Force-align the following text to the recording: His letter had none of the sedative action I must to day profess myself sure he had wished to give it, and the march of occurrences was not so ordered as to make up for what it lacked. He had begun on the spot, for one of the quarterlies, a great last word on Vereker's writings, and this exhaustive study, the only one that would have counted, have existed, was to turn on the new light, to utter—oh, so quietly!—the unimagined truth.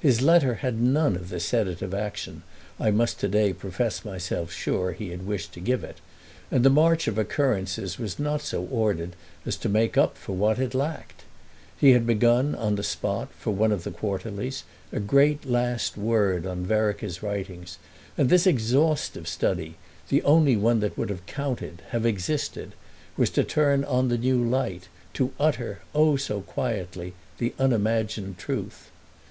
His 0.00 0.20
letter 0.20 0.56
had 0.56 0.82
none 0.82 1.16
of 1.16 1.30
the 1.30 1.40
sedative 1.40 1.94
action 1.94 2.42
I 2.78 2.90
must 2.90 3.18
to 3.20 3.26
day 3.28 3.54
profess 3.54 4.04
myself 4.04 4.52
sure 4.52 4.92
he 4.92 5.08
had 5.08 5.26
wished 5.26 5.54
to 5.54 5.60
give 5.60 5.82
it, 5.82 5.96
and 6.50 6.62
the 6.62 6.68
march 6.68 7.08
of 7.08 7.16
occurrences 7.16 7.98
was 7.98 8.18
not 8.18 8.42
so 8.42 8.64
ordered 8.70 9.16
as 9.46 9.56
to 9.56 9.70
make 9.70 9.96
up 9.96 10.18
for 10.18 10.34
what 10.36 10.58
it 10.58 10.74
lacked. 10.74 11.22
He 11.74 11.92
had 11.92 12.06
begun 12.06 12.54
on 12.54 12.74
the 12.74 12.82
spot, 12.82 13.30
for 13.32 13.52
one 13.52 13.72
of 13.72 13.82
the 13.84 13.90
quarterlies, 13.90 14.64
a 14.92 15.00
great 15.00 15.46
last 15.46 15.96
word 15.96 16.44
on 16.46 16.66
Vereker's 16.66 17.22
writings, 17.22 17.78
and 18.18 18.28
this 18.28 18.46
exhaustive 18.46 19.26
study, 19.26 19.76
the 20.10 20.22
only 20.24 20.54
one 20.54 20.80
that 20.80 20.98
would 20.98 21.08
have 21.08 21.24
counted, 21.24 21.80
have 21.92 22.04
existed, 22.04 22.72
was 23.16 23.30
to 23.30 23.42
turn 23.42 23.84
on 23.84 24.08
the 24.08 24.18
new 24.18 24.44
light, 24.44 24.88
to 25.14 25.32
utter—oh, 25.40 26.16
so 26.16 26.42
quietly!—the 26.42 27.54
unimagined 27.58 28.36
truth. 28.36 28.90